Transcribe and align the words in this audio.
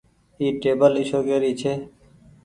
اي 0.39 0.45
ٽيبل 0.61 0.91
اشوڪي 1.01 1.37
ري 1.43 1.51
ڇي۔ 1.61 1.73